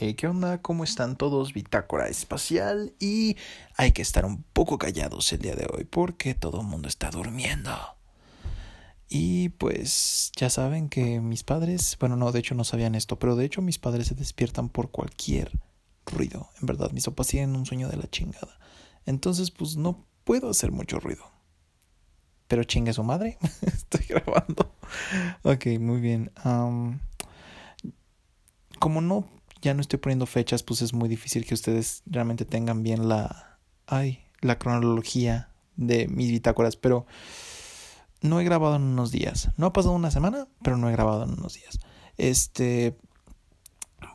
[0.00, 0.62] Eh, ¿Qué onda?
[0.62, 1.52] ¿Cómo están todos?
[1.52, 3.36] Bitácora espacial y
[3.76, 7.10] hay que estar un poco callados el día de hoy porque todo el mundo está
[7.10, 7.76] durmiendo.
[9.08, 13.34] Y pues ya saben que mis padres, bueno, no, de hecho no sabían esto, pero
[13.34, 15.50] de hecho mis padres se despiertan por cualquier
[16.06, 16.48] ruido.
[16.60, 18.56] En verdad, mis papás tienen un sueño de la chingada.
[19.04, 21.24] Entonces, pues no puedo hacer mucho ruido.
[22.46, 24.76] Pero chingue su madre, estoy grabando.
[25.42, 26.30] Ok, muy bien.
[28.78, 32.82] como no ya no estoy poniendo fechas, pues es muy difícil que ustedes realmente tengan
[32.82, 37.06] bien la, ay, la cronología de mis bitácoras, pero
[38.20, 39.50] no he grabado en unos días.
[39.56, 41.78] No ha pasado una semana, pero no he grabado en unos días.
[42.16, 42.96] Este,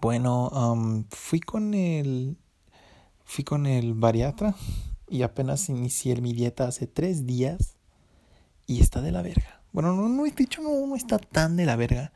[0.02, 2.38] bueno, um, fui con el,
[3.24, 4.56] fui con el bariatra
[5.10, 7.78] y apenas inicié mi dieta hace tres días
[8.68, 9.62] y está de la verga.
[9.72, 12.14] Bueno, no, no he dicho, no, no está tan de la verga.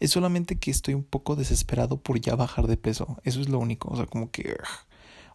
[0.00, 3.18] Es solamente que estoy un poco desesperado por ya bajar de peso.
[3.24, 3.88] Eso es lo único.
[3.90, 4.56] O sea, como que.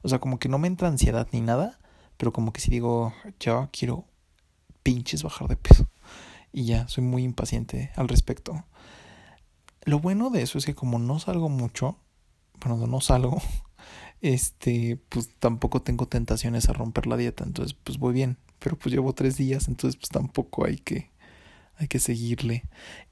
[0.01, 1.79] O sea, como que no me entra ansiedad ni nada.
[2.17, 4.05] Pero como que si digo, ya quiero
[4.83, 5.87] pinches bajar de peso.
[6.51, 8.63] Y ya, soy muy impaciente al respecto.
[9.85, 11.97] Lo bueno de eso es que como no salgo mucho,
[12.61, 13.41] bueno, no salgo,
[14.21, 17.43] este, pues tampoco tengo tentaciones a romper la dieta.
[17.43, 18.37] Entonces, pues voy bien.
[18.59, 21.11] Pero pues llevo tres días, entonces pues tampoco hay que
[21.77, 22.63] hay que seguirle.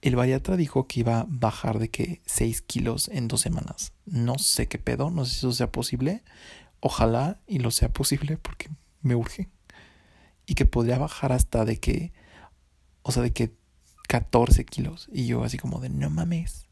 [0.01, 3.93] El bariatra dijo que iba a bajar de que 6 kilos en dos semanas.
[4.05, 6.23] No sé qué pedo, no sé si eso sea posible.
[6.79, 8.69] Ojalá y lo sea posible porque
[9.01, 9.49] me urge.
[10.45, 12.13] Y que podría bajar hasta de que,
[13.03, 13.55] o sea, de que
[14.07, 15.09] 14 kilos.
[15.11, 16.67] Y yo así como de, no mames.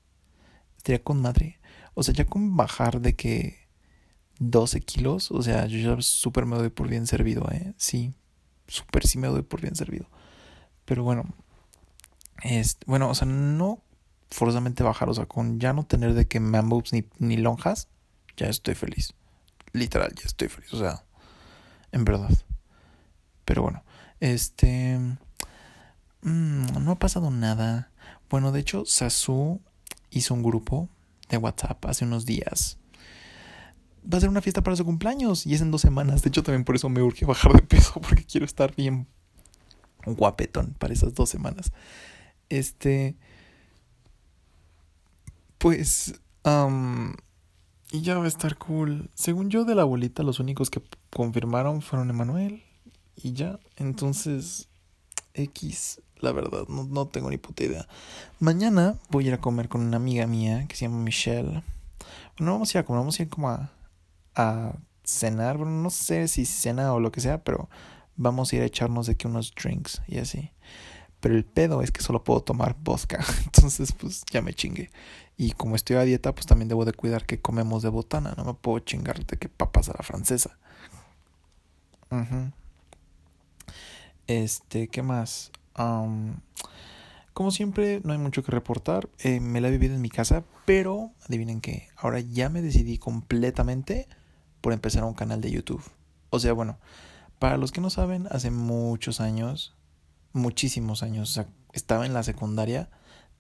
[0.78, 1.60] Estaría con madre.
[1.94, 3.70] O sea, ya con bajar de que
[4.40, 7.74] 12 kilos, o sea, yo ya súper me doy por bien servido, ¿eh?
[7.78, 8.14] Sí,
[8.68, 10.10] súper sí me doy por bien servido.
[10.86, 11.26] Pero bueno,
[12.44, 13.82] este, bueno, o sea, no
[14.30, 17.88] forzosamente bajar, o sea, con ya no tener de que man ni, ni lonjas,
[18.38, 19.14] ya estoy feliz.
[19.74, 21.04] Literal, ya estoy feliz, o sea,
[21.92, 22.32] en verdad.
[23.46, 23.84] Pero bueno,
[24.20, 25.00] este...
[26.22, 27.92] Mm, no ha pasado nada.
[28.30, 29.62] Bueno, de hecho, Sasu
[30.10, 30.90] hizo un grupo
[31.30, 32.78] de WhatsApp hace unos días.
[34.12, 36.22] Va a ser una fiesta para su cumpleaños y es en dos semanas.
[36.22, 39.08] De hecho, también por eso me urge bajar de peso porque quiero estar bien
[40.06, 41.72] guapetón para esas dos semanas.
[42.50, 43.16] Este.
[45.58, 46.20] Pues.
[47.92, 49.10] y ya va a estar cool.
[49.14, 52.64] Según yo, de la abuelita, los únicos que confirmaron fueron Emanuel.
[53.16, 53.60] Y ya.
[53.78, 54.68] Entonces.
[55.34, 56.02] X.
[56.20, 57.88] La verdad, no, no tengo ni puta idea.
[58.40, 61.64] Mañana voy a ir a comer con una amiga mía que se llama Michelle.
[62.38, 63.72] Bueno, vamos a ir a comer, vamos a ir como a,
[64.36, 64.74] a
[65.04, 65.58] cenar.
[65.58, 67.70] Bueno, no sé si cena o lo que sea, pero
[68.18, 70.52] vamos a ir a echarnos de que unos drinks y así.
[71.20, 73.24] Pero el pedo es que solo puedo tomar vodka.
[73.46, 74.90] Entonces, pues ya me chingue.
[75.38, 78.34] Y como estoy a dieta, pues también debo de cuidar que comemos de botana.
[78.38, 80.58] No me puedo chingar de que papas a la francesa.
[84.28, 85.52] Este, ¿qué más?
[87.34, 89.08] como siempre, no hay mucho que reportar.
[89.20, 91.88] Eh, me la he vivido en mi casa, pero adivinen qué.
[91.96, 94.10] Ahora ya me decidí completamente
[94.60, 95.82] por empezar un canal de YouTube.
[96.32, 96.80] O sea, bueno,
[97.40, 99.74] para los que no saben, hace muchos años
[100.34, 101.32] muchísimos años.
[101.32, 102.90] O sea, estaba en la secundaria,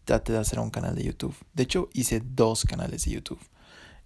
[0.05, 1.35] traté de hacer un canal de YouTube.
[1.53, 3.39] De hecho, hice dos canales de YouTube.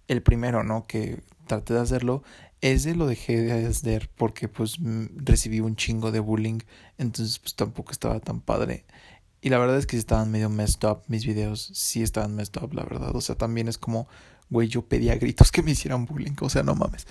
[0.08, 0.86] El primero, ¿no?
[0.86, 2.22] Que traté de hacerlo.
[2.60, 4.78] Ese lo dejé de hacer porque pues
[5.16, 6.60] recibí un chingo de bullying.
[6.98, 8.84] Entonces pues tampoco estaba tan padre.
[9.40, 11.70] Y la verdad es que estaban medio messed up mis videos.
[11.74, 13.14] Sí estaban messed up, la verdad.
[13.14, 14.08] O sea, también es como,
[14.48, 16.32] güey, yo pedía gritos que me hicieran bullying.
[16.40, 17.06] O sea, no mames.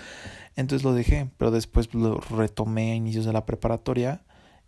[0.56, 1.30] Entonces lo dejé.
[1.38, 4.24] Pero después lo retomé a inicios de la preparatoria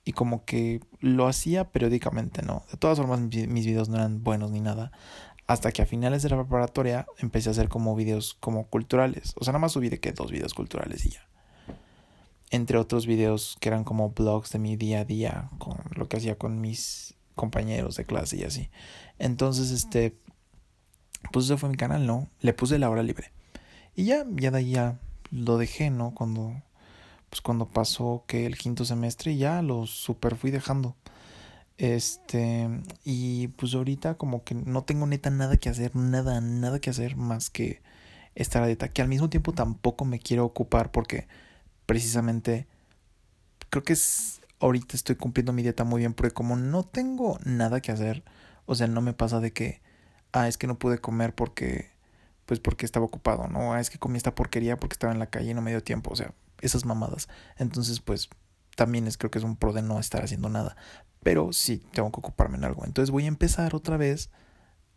[0.05, 2.63] y como que lo hacía periódicamente, ¿no?
[2.71, 4.91] De todas formas mis videos no eran buenos ni nada.
[5.47, 9.33] Hasta que a finales de la preparatoria empecé a hacer como videos como culturales.
[9.35, 11.27] O sea, nada más subí de que dos videos culturales y ya.
[12.51, 16.17] Entre otros videos que eran como blogs de mi día a día, con lo que
[16.17, 18.69] hacía con mis compañeros de clase y así.
[19.17, 20.15] Entonces, este,
[21.31, 22.29] pues ese fue mi canal, ¿no?
[22.41, 23.31] Le puse la hora libre.
[23.95, 24.99] Y ya, ya de ahí ya
[25.31, 26.13] lo dejé, ¿no?
[26.13, 26.53] Cuando
[27.29, 30.95] pues cuando pasó que el quinto semestre ya lo super fui dejando.
[31.77, 32.69] Este,
[33.03, 37.17] y pues ahorita como que no tengo neta nada que hacer, nada, nada que hacer
[37.17, 37.81] más que
[38.35, 41.27] estar a dieta, que al mismo tiempo tampoco me quiero ocupar porque
[41.85, 42.67] precisamente
[43.69, 47.81] creo que es, ahorita estoy cumpliendo mi dieta muy bien porque como no tengo nada
[47.81, 48.23] que hacer,
[48.65, 49.81] o sea, no me pasa de que,
[50.33, 51.91] ah, es que no pude comer porque,
[52.45, 53.73] pues porque estaba ocupado, ¿no?
[53.73, 55.83] Ah, es que comí esta porquería porque estaba en la calle y no me dio
[55.83, 57.27] tiempo, o sea, esas mamadas.
[57.57, 58.29] Entonces, pues
[58.75, 60.75] también es creo que es un pro de no estar haciendo nada.
[61.23, 62.85] Pero sí tengo que ocuparme en algo.
[62.85, 64.29] Entonces voy a empezar otra vez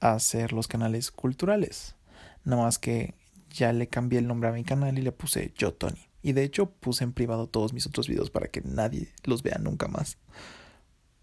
[0.00, 1.96] a hacer los canales culturales.
[2.44, 3.14] Nada más que
[3.50, 6.08] ya le cambié el nombre a mi canal y le puse Yo Tony.
[6.22, 9.58] Y de hecho puse en privado todos mis otros videos para que nadie los vea
[9.58, 10.18] nunca más.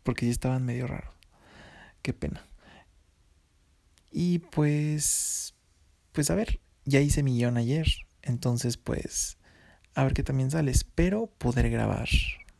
[0.03, 1.13] Porque ya estaban medio raros.
[2.01, 2.45] Qué pena.
[4.11, 5.53] Y pues...
[6.13, 7.87] Pues a ver, ya hice mi guion ayer.
[8.21, 9.37] Entonces pues...
[9.95, 10.71] A ver qué también sale.
[10.71, 12.09] Espero poder grabar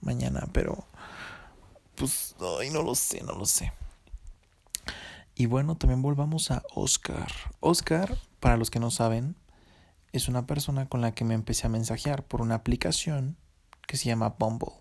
[0.02, 0.86] mañana, pero...
[1.96, 2.36] Pues...
[2.60, 3.72] Ay, no lo sé, no lo sé.
[5.36, 7.32] Y bueno, también volvamos a Oscar.
[7.60, 9.36] Oscar, para los que no saben,
[10.14, 13.36] es una persona con la que me empecé a mensajear por una aplicación
[13.86, 14.72] que se llama Bumble.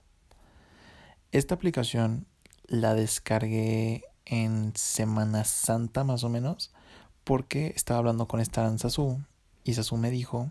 [1.32, 2.26] Esta aplicación
[2.68, 6.72] la descargué en Semana Santa más o menos
[7.24, 9.20] porque estaba hablando con esta Sasu
[9.64, 10.50] y Sasu me dijo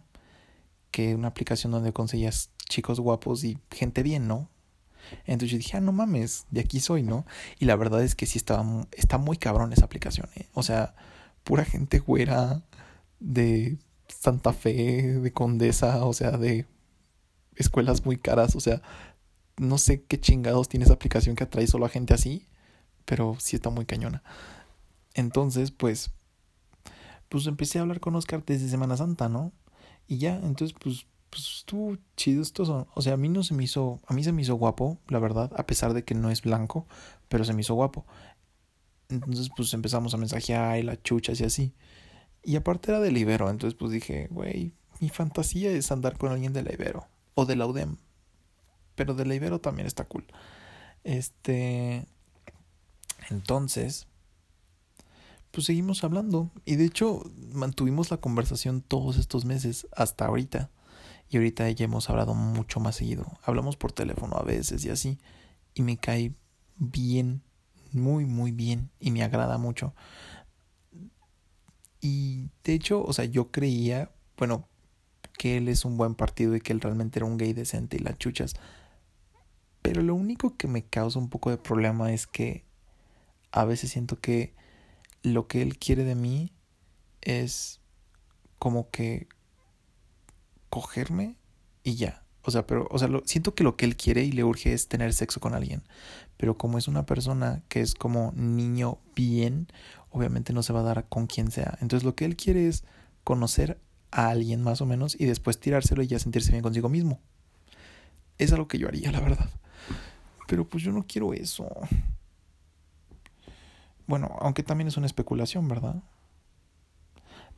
[0.93, 4.47] que una aplicación donde conseguías chicos guapos y gente bien, ¿no?
[5.25, 7.25] Entonces yo dije, ah, no mames, de aquí soy, ¿no?
[7.59, 10.45] Y la verdad es que sí estaba, está muy cabrón esa aplicación, ¿eh?
[10.53, 10.93] O sea,
[11.43, 12.61] pura gente güera
[13.19, 16.67] de Santa Fe, de Condesa, o sea, de
[17.55, 18.83] escuelas muy caras, o sea,
[19.57, 22.47] no sé qué chingados tiene esa aplicación que atrae solo a gente así,
[23.05, 24.21] pero sí está muy cañona.
[25.15, 26.11] Entonces, pues,
[27.29, 29.51] pues empecé a hablar con Oscar desde Semana Santa, ¿no?
[30.07, 33.63] Y ya, entonces, pues pues estuvo chido estos O sea, a mí no se me
[33.63, 36.43] hizo, a mí se me hizo guapo, la verdad, a pesar de que no es
[36.43, 36.85] blanco,
[37.27, 38.05] pero se me hizo guapo.
[39.09, 41.73] Entonces, pues empezamos a mensajear y la chuchas y así.
[42.43, 46.53] Y aparte era del Ibero, entonces pues dije, güey, mi fantasía es andar con alguien
[46.53, 47.97] de la Ibero o de la UDEM.
[48.93, 50.25] Pero de la Ibero también está cool.
[51.03, 52.05] Este.
[53.31, 54.07] Entonces,
[55.53, 56.49] pues seguimos hablando.
[56.65, 57.21] Y de hecho,
[57.53, 60.71] mantuvimos la conversación todos estos meses, hasta ahorita.
[61.29, 63.27] Y ahorita ya hemos hablado mucho más seguido.
[63.43, 65.19] Hablamos por teléfono a veces y así.
[65.75, 66.33] Y me cae
[66.77, 67.43] bien,
[67.91, 68.89] muy, muy bien.
[68.99, 69.93] Y me agrada mucho.
[72.01, 74.67] Y de hecho, o sea, yo creía, bueno,
[75.37, 77.99] que él es un buen partido y que él realmente era un gay decente y
[77.99, 78.55] las chuchas.
[79.83, 82.65] Pero lo único que me causa un poco de problema es que
[83.51, 84.55] a veces siento que
[85.23, 86.53] lo que él quiere de mí
[87.21, 87.79] es
[88.59, 89.27] como que
[90.69, 91.37] cogerme
[91.83, 92.23] y ya.
[92.45, 94.89] O sea, pero, o sea, siento que lo que él quiere y le urge es
[94.89, 95.81] tener sexo con alguien.
[96.35, 99.67] Pero como es una persona que es como niño bien,
[100.09, 101.77] obviamente no se va a dar con quien sea.
[101.81, 102.83] Entonces lo que él quiere es
[103.23, 103.79] conocer
[104.11, 107.21] a alguien más o menos y después tirárselo y ya sentirse bien consigo mismo.
[108.37, 109.49] Es algo que yo haría, la verdad.
[110.47, 111.69] Pero pues yo no quiero eso.
[114.07, 116.03] Bueno, aunque también es una especulación, ¿verdad?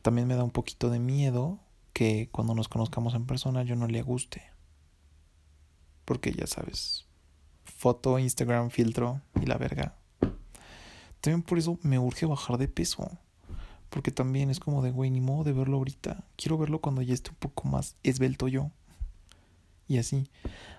[0.01, 1.59] También me da un poquito de miedo
[1.93, 4.43] que cuando nos conozcamos en persona yo no le guste.
[6.03, 7.07] Porque ya sabes,
[7.63, 9.95] foto, Instagram, filtro y la verga.
[11.21, 13.09] También por eso me urge bajar de peso.
[13.89, 16.25] Porque también es como de, güey, ni modo de verlo ahorita.
[16.35, 18.71] Quiero verlo cuando ya esté un poco más esbelto yo.
[19.87, 20.29] Y así.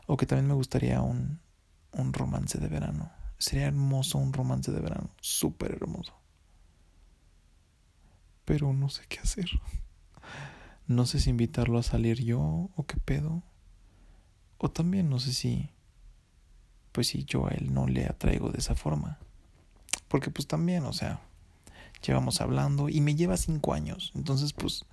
[0.06, 1.40] O que también me gustaría un,
[1.92, 3.10] un romance de verano.
[3.38, 5.10] Sería hermoso un romance de verano.
[5.20, 6.14] Súper hermoso.
[8.44, 9.48] Pero no sé qué hacer.
[10.86, 13.42] No sé si invitarlo a salir yo o qué pedo.
[14.58, 15.70] O también no sé si,
[16.92, 19.18] pues si yo a él no le atraigo de esa forma.
[20.08, 21.20] Porque pues también, o sea,
[22.06, 24.12] llevamos hablando y me lleva cinco años.
[24.14, 24.84] Entonces pues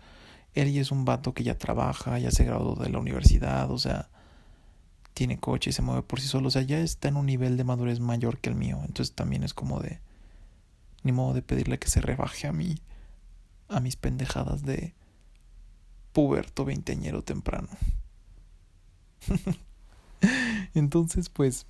[0.53, 3.77] él ya es un vato que ya trabaja, ya se graduó de la universidad, o
[3.77, 4.09] sea,
[5.13, 6.47] tiene coche y se mueve por sí solo.
[6.47, 8.79] O sea, ya está en un nivel de madurez mayor que el mío.
[8.85, 9.99] Entonces también es como de,
[11.03, 12.79] ni modo de pedirle que se rebaje a mí,
[13.69, 14.93] a mis pendejadas de
[16.13, 17.69] puberto veinteañero temprano.
[20.73, 21.65] Entonces, pues,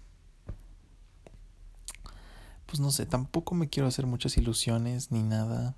[2.65, 5.75] pues no sé, tampoco me quiero hacer muchas ilusiones ni nada,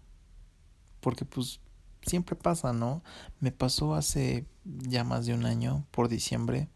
[1.00, 1.60] porque pues
[2.02, 3.04] siempre pasa, ¿no?
[3.40, 6.70] Me pasó hace ya más de un año, por diciembre,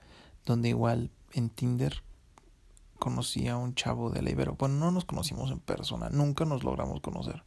[0.46, 2.04] donde igual en Tinder
[2.98, 4.56] conocí a un chavo de la Ibero.
[4.56, 7.44] Bueno, no nos conocimos en persona, nunca nos logramos conocer.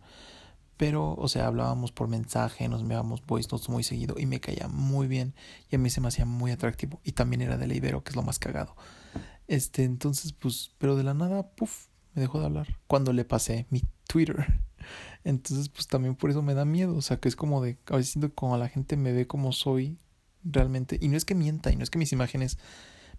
[0.77, 4.67] Pero, o sea, hablábamos por mensaje, nos enviábamos voice notes muy seguido y me caía
[4.69, 5.35] muy bien
[5.71, 8.11] y a mí se me hacía muy atractivo y también era de la Ibero, que
[8.11, 8.75] es lo más cagado.
[9.47, 13.67] Este, entonces, pues, pero de la nada, puff, me dejó de hablar cuando le pasé
[13.71, 14.61] mi Twitter.
[15.25, 17.97] Entonces, pues también por eso me da miedo, o sea, que es como de, a
[17.97, 19.99] veces siento como la gente me ve como soy
[20.45, 22.59] realmente, y no es que mienta, y no es que mis imágenes,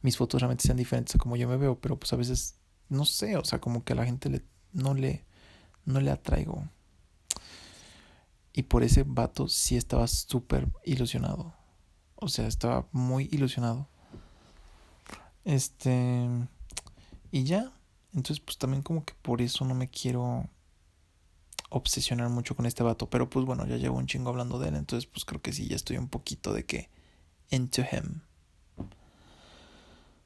[0.02, 2.56] mis fotos realmente sean diferentes a como yo me veo, pero pues a veces,
[2.90, 5.26] no sé, o sea, como que a la gente le, no le,
[5.86, 6.68] no le atraigo.
[8.54, 11.56] Y por ese vato sí estaba súper ilusionado.
[12.16, 13.88] O sea, estaba muy ilusionado.
[15.44, 16.30] Este.
[17.32, 17.72] Y ya.
[18.14, 20.48] Entonces, pues también como que por eso no me quiero.
[21.70, 23.10] obsesionar mucho con este vato.
[23.10, 24.76] Pero pues bueno, ya llevo un chingo hablando de él.
[24.76, 26.90] Entonces pues creo que sí, ya estoy un poquito de que
[27.50, 28.22] into him.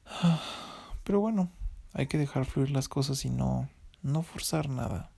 [1.04, 1.50] Pero bueno,
[1.92, 3.68] hay que dejar fluir las cosas y no,
[4.02, 5.10] no forzar nada.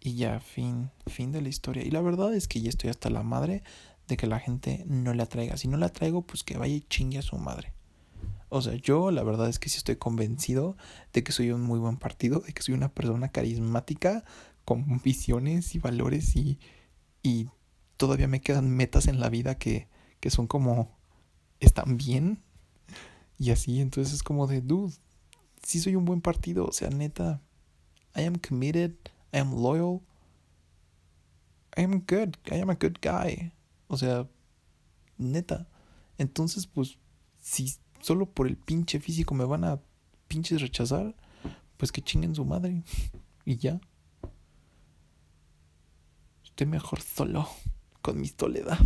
[0.00, 1.84] Y ya, fin, fin de la historia.
[1.84, 3.62] Y la verdad es que ya estoy hasta la madre
[4.06, 5.56] de que la gente no la traiga.
[5.56, 7.74] Si no la traigo, pues que vaya y chingue a su madre.
[8.48, 10.76] O sea, yo la verdad es que sí estoy convencido
[11.12, 14.24] de que soy un muy buen partido, de que soy una persona carismática,
[14.64, 16.58] con visiones y valores y,
[17.22, 17.48] y
[17.98, 19.88] todavía me quedan metas en la vida que,
[20.20, 20.96] que son como,
[21.60, 22.42] están bien.
[23.38, 24.94] Y así, entonces es como de, dude,
[25.62, 27.42] sí soy un buen partido, o sea, neta,
[28.16, 28.92] I am committed,
[29.32, 30.00] I am loyal,
[31.76, 33.52] I am good, I am a good guy.
[33.88, 34.28] O sea,
[35.16, 35.68] neta.
[36.18, 36.98] Entonces, pues,
[37.40, 39.80] si solo por el pinche físico me van a
[40.26, 41.14] pinches rechazar,
[41.76, 42.82] pues que chinguen su madre.
[43.44, 43.80] y ya.
[46.44, 47.48] Estoy mejor solo,
[48.02, 48.78] con mi soledad,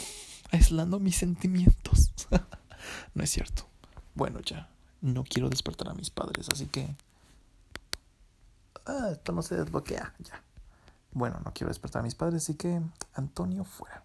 [0.50, 2.12] aislando mis sentimientos.
[3.14, 3.66] no es cierto.
[4.14, 4.68] Bueno, ya.
[5.00, 6.94] No quiero despertar a mis padres, así que...
[8.86, 10.42] Ah, esto no se desbloquea, ya.
[11.12, 12.80] Bueno, no quiero despertar a mis padres, así que
[13.14, 14.04] Antonio fuera.